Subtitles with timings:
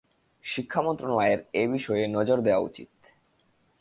[0.45, 2.89] শিক্ষা মন্ত্রণালয়ের এ বিষয়ে নজর দেওয়া উচিত।